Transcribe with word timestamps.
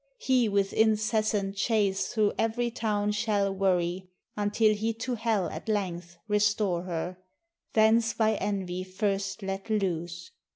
He 0.17 0.49
with 0.49 0.73
incessant 0.73 1.55
chase 1.57 2.07
through 2.11 2.33
every 2.35 2.71
town 2.71 3.11
Shall 3.11 3.53
worry, 3.53 4.09
until 4.35 4.73
he 4.73 4.93
to 4.95 5.13
hell 5.13 5.47
at 5.51 5.69
length 5.69 6.17
Restore 6.27 6.85
her, 6.85 7.17
thence 7.73 8.15
by 8.15 8.33
envy 8.37 8.83
first 8.83 9.43
let 9.43 9.69
loose. 9.69 10.31